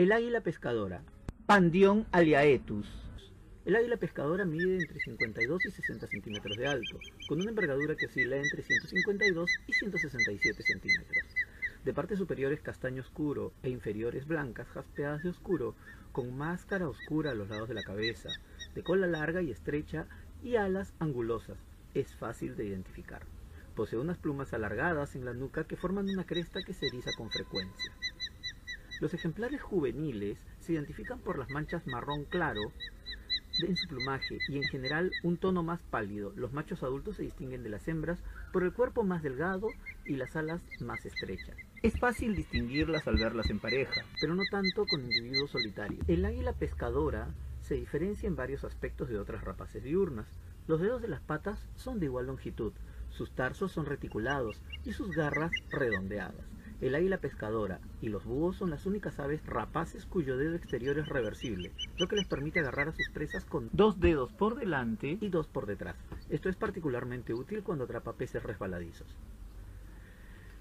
El 0.00 0.12
águila 0.12 0.40
pescadora, 0.40 1.02
Pandion 1.44 2.06
aliaetus. 2.10 2.88
El 3.66 3.76
águila 3.76 3.98
pescadora 3.98 4.46
mide 4.46 4.78
entre 4.78 4.98
52 4.98 5.66
y 5.66 5.70
60 5.70 6.06
centímetros 6.06 6.56
de 6.56 6.66
alto, 6.66 6.98
con 7.28 7.38
una 7.38 7.50
envergadura 7.50 7.94
que 7.94 8.06
oscila 8.06 8.36
entre 8.36 8.62
152 8.62 9.50
y 9.66 9.72
167 9.74 10.62
centímetros. 10.62 11.24
De 11.84 11.92
partes 11.92 12.16
superiores 12.16 12.62
castaño 12.62 13.02
oscuro 13.02 13.52
e 13.62 13.68
inferiores 13.68 14.26
blancas, 14.26 14.68
jaspeadas 14.68 15.22
de 15.22 15.28
oscuro, 15.28 15.74
con 16.12 16.34
máscara 16.34 16.88
oscura 16.88 17.32
a 17.32 17.34
los 17.34 17.50
lados 17.50 17.68
de 17.68 17.74
la 17.74 17.82
cabeza, 17.82 18.30
de 18.74 18.82
cola 18.82 19.06
larga 19.06 19.42
y 19.42 19.50
estrecha 19.50 20.06
y 20.42 20.56
alas 20.56 20.94
angulosas. 20.98 21.58
Es 21.92 22.14
fácil 22.14 22.56
de 22.56 22.64
identificar. 22.64 23.20
Posee 23.76 23.98
unas 23.98 24.16
plumas 24.16 24.54
alargadas 24.54 25.14
en 25.14 25.26
la 25.26 25.34
nuca 25.34 25.64
que 25.64 25.76
forman 25.76 26.08
una 26.08 26.24
cresta 26.24 26.62
que 26.62 26.72
se 26.72 26.86
eriza 26.86 27.10
con 27.18 27.30
frecuencia. 27.30 27.92
Los 29.00 29.14
ejemplares 29.14 29.62
juveniles 29.62 30.38
se 30.60 30.74
identifican 30.74 31.20
por 31.20 31.38
las 31.38 31.48
manchas 31.50 31.86
marrón 31.86 32.24
claro 32.26 32.60
en 33.66 33.76
su 33.76 33.88
plumaje 33.88 34.38
y 34.48 34.56
en 34.58 34.64
general 34.64 35.10
un 35.22 35.38
tono 35.38 35.62
más 35.62 35.82
pálido. 35.82 36.32
Los 36.36 36.52
machos 36.52 36.82
adultos 36.82 37.16
se 37.16 37.22
distinguen 37.22 37.62
de 37.62 37.70
las 37.70 37.88
hembras 37.88 38.22
por 38.52 38.62
el 38.62 38.72
cuerpo 38.72 39.02
más 39.02 39.22
delgado 39.22 39.68
y 40.04 40.16
las 40.16 40.36
alas 40.36 40.62
más 40.80 41.04
estrechas. 41.06 41.56
Es 41.82 41.98
fácil 41.98 42.36
distinguirlas 42.36 43.06
al 43.08 43.16
verlas 43.16 43.48
en 43.48 43.58
pareja, 43.58 44.04
pero 44.20 44.34
no 44.34 44.42
tanto 44.50 44.84
con 44.86 45.00
individuos 45.00 45.50
solitarios. 45.50 46.06
El 46.06 46.24
águila 46.24 46.52
pescadora 46.52 47.28
se 47.62 47.74
diferencia 47.74 48.26
en 48.26 48.36
varios 48.36 48.64
aspectos 48.64 49.08
de 49.08 49.18
otras 49.18 49.44
rapaces 49.44 49.82
diurnas. 49.82 50.26
Los 50.66 50.80
dedos 50.80 51.00
de 51.00 51.08
las 51.08 51.22
patas 51.22 51.66
son 51.74 52.00
de 52.00 52.06
igual 52.06 52.26
longitud, 52.26 52.72
sus 53.08 53.32
tarsos 53.32 53.72
son 53.72 53.86
reticulados 53.86 54.60
y 54.84 54.92
sus 54.92 55.10
garras 55.10 55.52
redondeadas. 55.70 56.59
El 56.80 56.94
águila 56.94 57.18
pescadora 57.18 57.78
y 58.00 58.08
los 58.08 58.24
búhos 58.24 58.56
son 58.56 58.70
las 58.70 58.86
únicas 58.86 59.20
aves 59.20 59.44
rapaces 59.44 60.06
cuyo 60.06 60.38
dedo 60.38 60.54
exterior 60.54 60.98
es 60.98 61.08
reversible, 61.08 61.72
lo 61.98 62.08
que 62.08 62.16
les 62.16 62.26
permite 62.26 62.60
agarrar 62.60 62.88
a 62.88 62.92
sus 62.92 63.10
presas 63.12 63.44
con 63.44 63.68
dos 63.72 64.00
dedos 64.00 64.32
por 64.32 64.58
delante 64.58 65.18
y 65.20 65.28
dos 65.28 65.46
por 65.46 65.66
detrás. 65.66 65.96
Esto 66.30 66.48
es 66.48 66.56
particularmente 66.56 67.34
útil 67.34 67.62
cuando 67.62 67.84
atrapa 67.84 68.14
peces 68.14 68.42
resbaladizos. 68.42 69.14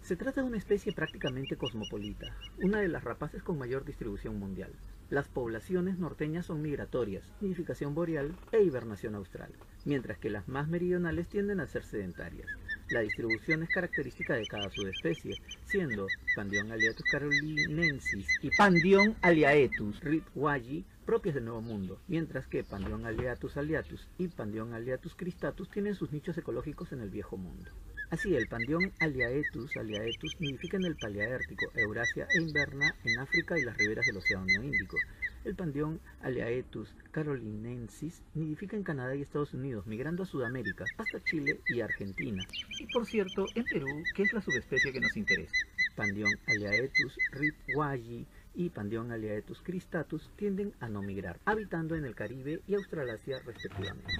Se 0.00 0.16
trata 0.16 0.40
de 0.40 0.46
una 0.46 0.56
especie 0.56 0.92
prácticamente 0.92 1.56
cosmopolita, 1.56 2.26
una 2.62 2.80
de 2.80 2.88
las 2.88 3.04
rapaces 3.04 3.42
con 3.42 3.58
mayor 3.58 3.84
distribución 3.84 4.38
mundial. 4.38 4.70
Las 5.10 5.28
poblaciones 5.28 5.98
norteñas 5.98 6.46
son 6.46 6.62
migratorias, 6.62 7.24
nidificación 7.40 7.94
boreal 7.94 8.34
e 8.52 8.62
hibernación 8.62 9.16
austral, 9.16 9.52
mientras 9.84 10.18
que 10.18 10.30
las 10.30 10.48
más 10.48 10.68
meridionales 10.68 11.28
tienden 11.28 11.60
a 11.60 11.66
ser 11.66 11.82
sedentarias. 11.82 12.46
La 12.90 13.00
distribución 13.00 13.64
es 13.64 13.70
característica 13.70 14.34
de 14.34 14.46
cada 14.46 14.70
subespecie, 14.70 15.34
siendo 15.64 16.06
Pandion 16.36 16.70
aliatus 16.70 17.04
carolinensis 17.10 18.28
y 18.40 18.50
Pandion 18.50 19.16
aliaetus 19.22 19.98
ritwayi 20.00 20.84
propias 21.04 21.34
del 21.34 21.46
Nuevo 21.46 21.62
Mundo, 21.62 22.00
mientras 22.06 22.46
que 22.46 22.62
Pandion 22.62 23.04
aliatus 23.04 23.56
aliatus 23.56 24.06
y 24.18 24.28
Pandion 24.28 24.72
aliatus 24.72 25.16
cristatus 25.16 25.68
tienen 25.68 25.96
sus 25.96 26.12
nichos 26.12 26.38
ecológicos 26.38 26.92
en 26.92 27.00
el 27.00 27.10
Viejo 27.10 27.36
Mundo. 27.36 27.72
Así, 28.08 28.36
el 28.36 28.46
Pandion 28.46 28.92
aliaetus 29.00 29.76
aliaetus 29.76 30.40
nidifica 30.40 30.76
en 30.76 30.84
el 30.84 30.94
Paleártico, 30.94 31.72
Eurasia 31.74 32.28
e 32.32 32.40
inverna 32.40 32.94
en 33.04 33.18
África 33.18 33.58
y 33.58 33.62
las 33.62 33.76
riberas 33.76 34.06
del 34.06 34.18
Océano 34.18 34.62
Índico. 34.62 34.96
El 35.44 35.54
pandión 35.54 36.00
Aleaetus 36.22 36.92
carolinensis 37.12 38.22
nidifica 38.34 38.76
en 38.76 38.82
Canadá 38.82 39.14
y 39.14 39.22
Estados 39.22 39.54
Unidos, 39.54 39.86
migrando 39.86 40.24
a 40.24 40.26
Sudamérica, 40.26 40.84
hasta 40.98 41.22
Chile 41.22 41.60
y 41.68 41.80
Argentina. 41.80 42.44
Y 42.80 42.86
por 42.92 43.06
cierto, 43.06 43.46
en 43.54 43.64
Perú, 43.64 43.86
que 44.14 44.24
es 44.24 44.32
la 44.32 44.40
subespecie 44.40 44.92
que 44.92 45.00
nos 45.00 45.16
interesa. 45.16 45.54
Pandion 45.94 46.32
Aleaetus 46.46 47.16
ritwayi 47.30 48.26
y 48.54 48.70
Pandion 48.70 49.12
Aleaetus 49.12 49.62
cristatus 49.62 50.30
tienden 50.36 50.72
a 50.80 50.88
no 50.88 51.00
migrar, 51.00 51.38
habitando 51.44 51.94
en 51.94 52.04
el 52.04 52.14
Caribe 52.14 52.60
y 52.66 52.74
Australasia 52.74 53.38
respectivamente. 53.44 54.12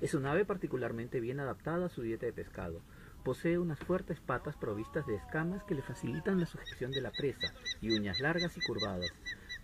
Es 0.00 0.14
un 0.14 0.26
ave 0.26 0.44
particularmente 0.44 1.20
bien 1.20 1.40
adaptada 1.40 1.86
a 1.86 1.88
su 1.88 2.02
dieta 2.02 2.26
de 2.26 2.32
pescado. 2.32 2.82
Posee 3.24 3.58
unas 3.58 3.78
fuertes 3.80 4.20
patas 4.20 4.56
provistas 4.56 5.06
de 5.06 5.16
escamas 5.16 5.64
que 5.64 5.74
le 5.74 5.82
facilitan 5.82 6.38
la 6.38 6.46
sujeción 6.46 6.92
de 6.92 7.00
la 7.00 7.10
presa 7.10 7.52
y 7.80 7.90
uñas 7.90 8.20
largas 8.20 8.56
y 8.56 8.60
curvadas, 8.60 9.10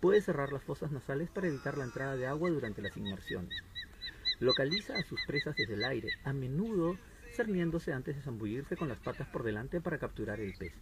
Puede 0.01 0.21
cerrar 0.21 0.51
las 0.51 0.63
fosas 0.63 0.91
nasales 0.91 1.29
para 1.29 1.47
evitar 1.47 1.77
la 1.77 1.85
entrada 1.85 2.15
de 2.15 2.27
agua 2.27 2.49
durante 2.49 2.81
las 2.81 2.95
inmersiones. 2.97 3.63
Localiza 4.39 4.93
a 4.93 5.03
sus 5.03 5.19
presas 5.25 5.55
desde 5.55 5.73
el 5.73 5.83
aire, 5.85 6.09
a 6.23 6.33
menudo 6.33 6.97
cerniéndose 7.35 7.93
antes 7.93 8.15
de 8.15 8.21
zambullirse 8.21 8.77
con 8.77 8.89
las 8.89 8.99
patas 8.99 9.27
por 9.29 9.43
delante 9.43 9.81
para 9.81 9.97
capturar 9.97 10.39
el 10.39 10.53
pez. 10.53 10.73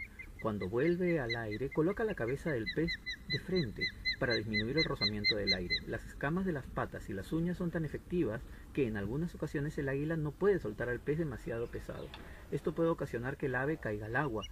Cuando 0.43 0.67
vuelve 0.67 1.21
al 1.21 1.37
aire, 1.37 1.69
coloca 1.69 2.03
la 2.03 2.15
cabeza 2.15 2.51
del 2.51 2.65
pez 2.75 2.91
de 3.29 3.39
frente 3.39 3.87
para 4.19 4.33
disminuir 4.33 4.77
el 4.77 4.83
rozamiento 4.83 5.37
del 5.37 5.53
aire. 5.53 5.77
Las 5.87 6.05
escamas 6.05 6.45
de 6.45 6.51
las 6.51 6.65
patas 6.67 7.09
y 7.09 7.13
las 7.13 7.31
uñas 7.31 7.55
son 7.55 7.71
tan 7.71 7.85
efectivas 7.85 8.41
que 8.73 8.85
en 8.85 8.97
algunas 8.97 9.33
ocasiones 9.35 9.77
el 9.77 9.87
águila 9.87 10.17
no 10.17 10.31
puede 10.31 10.59
soltar 10.59 10.89
al 10.89 10.99
pez 10.99 11.17
demasiado 11.17 11.67
pesado. 11.67 12.09
Esto 12.51 12.75
puede 12.75 12.89
ocasionar 12.89 13.37
que 13.37 13.45
el 13.45 13.55
ave 13.55 13.77
caiga 13.77 14.07
al 14.07 14.17
agua, 14.17 14.43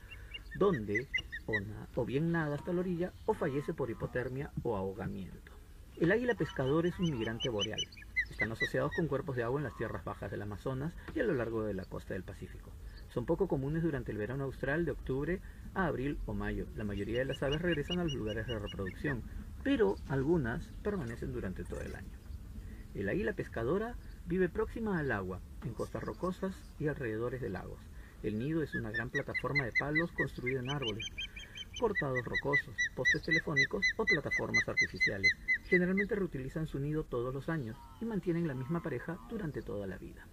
donde 0.56 1.09
o, 1.97 2.06
bien 2.06 2.31
nada 2.31 2.56
hasta 2.56 2.72
la 2.72 2.80
orilla 2.80 3.12
o 3.25 3.34
fallece 3.34 3.74
por 3.74 3.90
hipotermia 3.90 4.50
o 4.63 4.78
ahogamiento. 4.78 5.51
El 6.00 6.13
águila 6.13 6.35
pescador 6.35 6.85
es 6.85 6.97
un 7.00 7.12
migrante 7.12 7.50
boreal. 7.50 7.81
Están 8.30 8.53
asociados 8.53 8.94
con 8.96 9.07
cuerpos 9.07 9.35
de 9.35 9.44
agua 9.44 9.59
en 9.59 9.66
las 9.66 9.75
tierras 9.75 10.06
bajas 10.06 10.31
del 10.31 10.41
Amazonas 10.41 10.94
y 11.13 11.19
a 11.19 11.25
lo 11.25 11.34
largo 11.34 11.63
de 11.63 11.74
la 11.74 11.84
costa 11.84 12.13
del 12.13 12.24
Pacífico. 12.24 12.72
Son 13.13 13.25
poco 13.25 13.47
comunes 13.47 13.83
durante 13.83 14.11
el 14.11 14.17
verano 14.17 14.45
austral 14.45 14.85
de 14.85 14.91
octubre 14.91 15.41
a 15.73 15.85
abril 15.85 16.17
o 16.25 16.33
mayo. 16.33 16.66
La 16.75 16.85
mayoría 16.85 17.19
de 17.19 17.25
las 17.25 17.44
aves 17.44 17.61
regresan 17.61 17.99
a 17.99 18.03
los 18.03 18.13
lugares 18.13 18.47
de 18.47 18.57
reproducción, 18.57 19.23
pero 19.63 19.95
algunas 20.07 20.66
permanecen 20.81 21.33
durante 21.33 21.63
todo 21.66 21.81
el 21.81 21.95
año. 21.95 22.17
El 22.94 23.09
águila 23.09 23.33
pescadora 23.33 23.95
vive 24.25 24.50
próxima 24.50 24.97
al 24.97 25.11
agua, 25.11 25.41
en 25.63 25.73
costas 25.73 26.03
rocosas 26.03 26.55
y 26.79 26.88
alrededores 26.88 27.41
de 27.41 27.50
lagos. 27.50 27.79
El 28.23 28.39
nido 28.39 28.61
es 28.63 28.73
una 28.75 28.91
gran 28.91 29.09
plataforma 29.09 29.66
de 29.66 29.71
palos 29.77 30.11
construida 30.13 30.59
en 30.59 30.69
árboles, 30.69 31.05
portados 31.79 32.23
rocosos, 32.23 32.75
postes 32.95 33.23
telefónicos 33.23 33.85
o 33.97 34.05
plataformas 34.05 34.67
artificiales. 34.67 35.31
Generalmente 35.66 36.16
reutilizan 36.16 36.67
su 36.67 36.79
nido 36.79 37.03
todos 37.03 37.33
los 37.33 37.50
años 37.50 37.77
y 38.00 38.05
mantienen 38.05 38.47
la 38.47 38.53
misma 38.53 38.81
pareja 38.81 39.17
durante 39.29 39.61
toda 39.61 39.88
la 39.88 39.97
vida. 39.97 40.27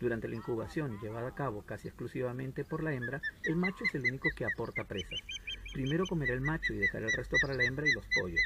Durante 0.00 0.28
la 0.28 0.36
incubación, 0.36 0.98
llevada 1.02 1.28
a 1.28 1.34
cabo 1.34 1.60
casi 1.60 1.88
exclusivamente 1.88 2.64
por 2.64 2.82
la 2.82 2.94
hembra, 2.94 3.20
el 3.44 3.56
macho 3.56 3.84
es 3.84 3.94
el 3.94 4.08
único 4.08 4.30
que 4.34 4.46
aporta 4.46 4.84
presas. 4.84 5.20
Primero 5.74 6.06
comerá 6.08 6.32
el 6.32 6.40
macho 6.40 6.72
y 6.72 6.78
dejará 6.78 7.06
el 7.06 7.12
resto 7.12 7.36
para 7.42 7.54
la 7.54 7.64
hembra 7.64 7.86
y 7.86 7.92
los 7.92 8.06
pollos. 8.18 8.40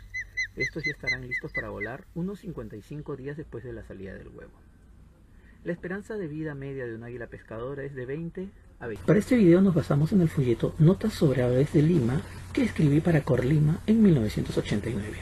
Estos 0.56 0.84
ya 0.84 0.90
estarán 0.90 1.26
listos 1.26 1.52
para 1.52 1.68
volar 1.68 2.04
unos 2.16 2.40
55 2.40 3.14
días 3.14 3.36
después 3.36 3.62
de 3.62 3.72
la 3.72 3.84
salida 3.84 4.14
del 4.14 4.28
huevo. 4.28 4.52
La 5.62 5.72
esperanza 5.72 6.16
de 6.16 6.26
vida 6.26 6.56
media 6.56 6.86
de 6.86 6.96
un 6.96 7.04
águila 7.04 7.28
pescadora 7.28 7.84
es 7.84 7.94
de 7.94 8.04
20 8.04 8.48
a 8.80 8.86
20. 8.88 9.04
Para 9.06 9.18
este 9.20 9.36
video 9.36 9.60
nos 9.60 9.74
basamos 9.74 10.12
en 10.12 10.22
el 10.22 10.28
folleto 10.28 10.74
Notas 10.80 11.12
sobre 11.12 11.42
aves 11.42 11.72
de 11.72 11.82
Lima 11.82 12.20
que 12.52 12.64
escribí 12.64 13.00
para 13.00 13.22
Corlima 13.22 13.80
en 13.86 14.02
1989. 14.02 15.18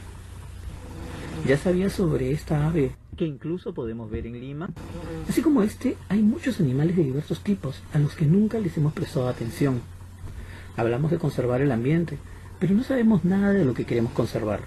¿Ya 1.45 1.57
sabías 1.57 1.93
sobre 1.93 2.31
esta 2.31 2.67
ave 2.67 2.95
que 3.15 3.25
incluso 3.25 3.73
podemos 3.73 4.09
ver 4.09 4.27
en 4.27 4.39
Lima? 4.39 4.69
Así 5.27 5.41
como 5.41 5.63
este, 5.63 5.97
hay 6.09 6.21
muchos 6.21 6.59
animales 6.59 6.95
de 6.95 7.03
diversos 7.03 7.41
tipos 7.41 7.81
a 7.93 7.99
los 7.99 8.15
que 8.15 8.25
nunca 8.25 8.59
les 8.59 8.77
hemos 8.77 8.93
prestado 8.93 9.27
atención. 9.27 9.81
Hablamos 10.75 11.11
de 11.11 11.19
conservar 11.19 11.61
el 11.61 11.71
ambiente, 11.71 12.17
pero 12.59 12.73
no 12.73 12.83
sabemos 12.83 13.25
nada 13.25 13.51
de 13.51 13.65
lo 13.65 13.73
que 13.73 13.85
queremos 13.85 14.13
conservar. 14.13 14.61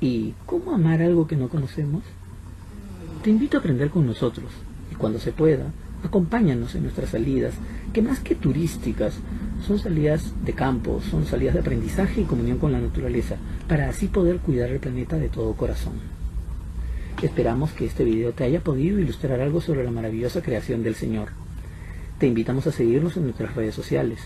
¿Y 0.00 0.34
cómo 0.46 0.72
amar 0.72 1.02
algo 1.02 1.26
que 1.26 1.36
no 1.36 1.48
conocemos? 1.48 2.02
Te 3.22 3.30
invito 3.30 3.56
a 3.56 3.60
aprender 3.60 3.90
con 3.90 4.06
nosotros 4.06 4.50
y 4.90 4.94
cuando 4.94 5.18
se 5.18 5.32
pueda, 5.32 5.72
acompáñanos 6.02 6.74
en 6.74 6.84
nuestras 6.84 7.10
salidas, 7.10 7.54
que 7.92 8.02
más 8.02 8.20
que 8.20 8.34
turísticas, 8.34 9.14
son 9.66 9.78
salidas 9.78 10.32
de 10.44 10.54
campo, 10.54 11.00
son 11.10 11.26
salidas 11.26 11.54
de 11.54 11.60
aprendizaje 11.60 12.22
y 12.22 12.24
comunión 12.24 12.58
con 12.58 12.72
la 12.72 12.80
naturaleza, 12.80 13.36
para 13.68 13.88
así 13.88 14.06
poder 14.06 14.38
cuidar 14.38 14.70
el 14.70 14.80
planeta 14.80 15.16
de 15.16 15.28
todo 15.28 15.54
corazón. 15.54 16.19
Esperamos 17.22 17.72
que 17.72 17.84
este 17.84 18.02
video 18.02 18.32
te 18.32 18.44
haya 18.44 18.60
podido 18.60 18.98
ilustrar 18.98 19.40
algo 19.40 19.60
sobre 19.60 19.84
la 19.84 19.90
maravillosa 19.90 20.40
creación 20.40 20.82
del 20.82 20.94
Señor. 20.94 21.28
Te 22.18 22.26
invitamos 22.26 22.66
a 22.66 22.72
seguirnos 22.72 23.16
en 23.16 23.24
nuestras 23.24 23.54
redes 23.54 23.74
sociales, 23.74 24.20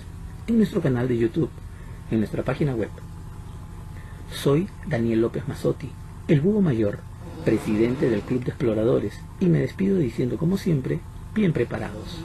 en 0.46 0.58
nuestro 0.58 0.81
canal 0.81 1.08
de 1.08 1.19
YouTube, 1.19 1.50
en 2.12 2.19
nuestra 2.19 2.44
página 2.44 2.75
web. 2.75 2.90
Soy 4.32 4.69
Daniel 4.86 5.22
López 5.22 5.48
Mazotti, 5.48 5.90
el 6.28 6.40
búho 6.40 6.60
mayor 6.60 6.98
presidente 7.44 8.08
del 8.08 8.20
Club 8.20 8.44
de 8.44 8.50
Exploradores, 8.50 9.20
y 9.40 9.46
me 9.46 9.58
despido 9.58 9.98
diciendo 9.98 10.38
como 10.38 10.56
siempre, 10.56 11.00
bien 11.34 11.52
preparados. 11.52 12.20